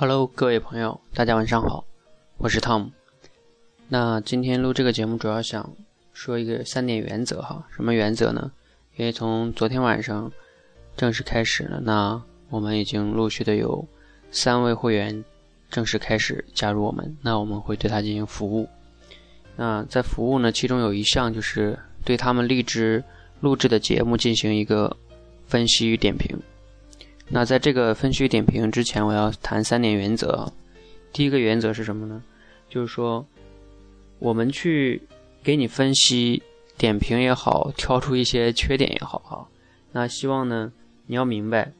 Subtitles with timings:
[0.00, 1.84] Hello，各位朋友，大家晚上好，
[2.36, 2.90] 我是 Tom。
[3.88, 5.68] 那今天录这个节目主要想
[6.12, 8.52] 说一个三点原则哈，什么原则呢？
[8.94, 10.30] 因为从昨天晚上
[10.96, 13.84] 正式开始了，那我们已经陆续的有
[14.30, 15.24] 三位会员
[15.68, 18.68] 正式开始加入我们，那我们会对他进行服务。
[19.56, 23.02] 那在服务呢，其中有一项就是对他们荔枝
[23.40, 24.96] 录制的节目进行一个
[25.48, 26.38] 分析与点评。
[27.30, 30.50] 那在这个分区点评之前，我要谈三点原则。
[31.12, 32.22] 第一个原则是什么呢？
[32.68, 33.24] 就是说，
[34.18, 35.00] 我们去
[35.42, 36.42] 给你分析、
[36.76, 39.46] 点评也好，挑出一些缺点也好，哈。
[39.92, 40.72] 那希望呢，
[41.06, 41.70] 你要明白，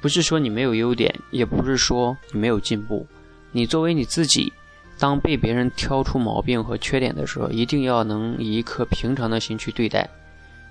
[0.00, 3.06] 不是说你没有优点，也不是说你没有进步。
[3.52, 4.52] 你作为你自己，
[4.98, 10.08] 当被别人挑出毛病和缺点的时候，一定要能以一颗平常的心去对待，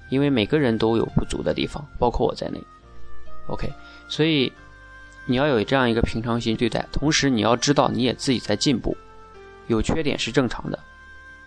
[0.09, 2.62] 因为每个人都有不足的地方，包括我在内。
[3.48, 3.68] OK。
[4.07, 4.52] 所以，
[5.25, 8.95] 你要有这样一个平常心对待，同时你要知道你也自己在进步，
[9.68, 10.77] 有缺点是正常的，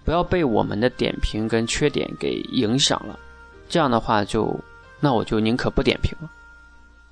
[0.04, 3.18] 不要被我们的点评跟缺点给影响了。
[3.68, 4.58] 这样的话，就
[4.98, 6.30] 那我就宁可不点评了。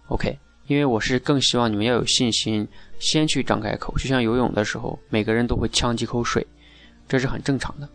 [0.09, 0.37] OK，
[0.67, 2.67] 因为我是更希望你们要有信心，
[2.99, 6.45] 先去张开口，就像游泳的时候，每个人都会呛几口水，
[7.07, 7.89] 这是很正常的。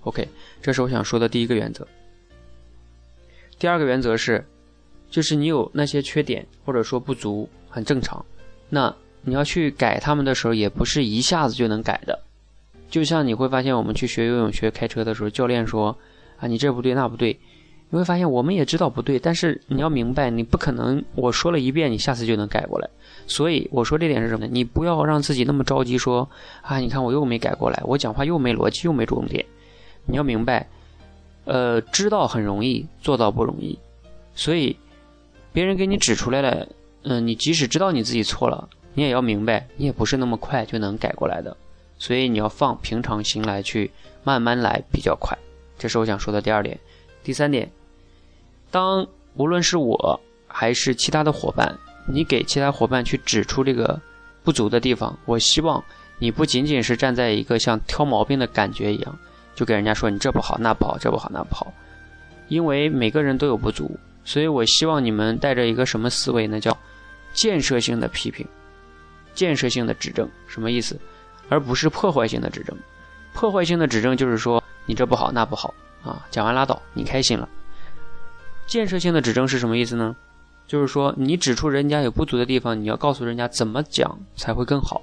[0.00, 0.26] OK，
[0.62, 1.86] 这是我想说的第一个原则。
[3.58, 4.44] 第二个原则是。
[5.10, 8.24] 就是你有那些缺点或者说不足，很正常。
[8.68, 12.18] 那你要去改他们的时候，也不是一下子就能改的。
[12.90, 15.96] 就像你会发现，我们去学游泳、学开车的时候，教练说
[16.40, 17.38] ：“啊，你这不对，那不对。”
[17.90, 22.88] 你会发现，我们也知道不对，但是你要明白，你不可能我说了一遍，你下次就能改过来。
[23.26, 24.50] 所以我说这点是什么呢？
[24.52, 26.28] 你不要让自己那么着急，说
[26.62, 29.44] ：“啊，你看我又没改过来，我讲话又没逻辑，又没重点。”
[30.04, 30.66] 你要明白，
[31.44, 33.78] 呃，知道很容易，做到不容易。
[34.34, 34.76] 所以。
[35.58, 36.68] 别人给你指出来了，
[37.02, 41.56] 嗯，你即使知道你自己错了，你也要明白，你也不是那么快就能改过来的，
[41.98, 43.90] 所以你要放平常心来去
[44.22, 45.36] 慢慢来比较快。
[45.76, 46.78] 这是我想说的第二点。
[47.24, 47.68] 第三点，
[48.70, 54.00] 当无论是我还是其他的伙伴，你给其他伙伴去指出这个
[54.44, 55.82] 不足的地方，我希望
[56.20, 59.18] 你不仅仅是站在一个像挑毛病的感觉一样，
[59.56, 61.66] 就给人家说你这不好那不好这不好那不好，
[62.46, 63.90] 因为每个人都有不足。
[64.28, 66.60] 所以我希望你们带着一个什么思维呢？
[66.60, 66.76] 叫
[67.32, 68.46] 建设性的批评，
[69.32, 71.00] 建设性的指正，什么意思？
[71.48, 72.76] 而不是破坏性的指正。
[73.32, 75.72] 破坏性的指正就是说你这不好那不好
[76.04, 77.48] 啊，讲完拉倒，你开心了。
[78.66, 80.14] 建设性的指正是什么意思呢？
[80.66, 85.00] 就是说你指出人家有不足的地方，你要告诉人家怎么讲才会更好。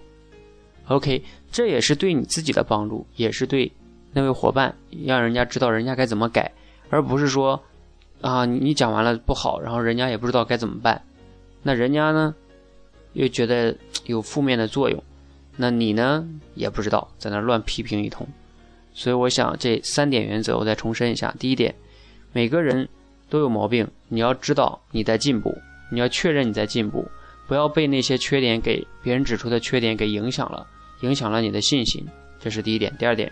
[0.89, 3.71] OK，这也是对你自己的帮助，也是对
[4.13, 6.51] 那位伙伴，让人家知道人家该怎么改，
[6.91, 7.59] 而不是说。
[8.21, 10.99] 啊，你讲完了不好，然后人家也不知道该怎么办，
[11.61, 12.33] 那人家呢
[13.13, 15.03] 又觉得有负面的作用，
[15.55, 18.27] 那你呢也不知道，在那乱批评一通。
[18.93, 21.75] 所以我想这三点原则我再重申一下：第一点，
[22.31, 22.87] 每个人
[23.29, 25.55] 都有毛病，你要知道你在进步，
[25.91, 27.05] 你要确认你在进步，
[27.47, 30.65] 不要被那些缺点给别人指出的缺点给影响了，
[31.01, 32.03] 影响了你的信心。
[32.39, 32.95] 这是第一点。
[32.97, 33.31] 第二点，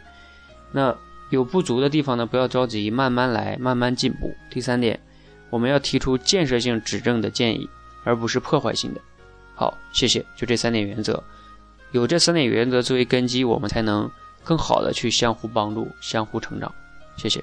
[0.72, 0.96] 那。
[1.30, 4.36] 有不足的地方呢，不要着急，慢慢来，慢慢进步。
[4.50, 5.00] 第三点，
[5.50, 7.68] 我们要提出建设性指正的建议，
[8.04, 9.02] 而不是破坏性的。
[9.56, 10.24] 好，谢谢。
[10.36, 11.24] 就这三点原则，
[11.92, 14.10] 有这三点原则作为根基，我们才能
[14.44, 16.70] 更好的去相互帮助、相互成长。
[17.16, 17.42] 谢谢。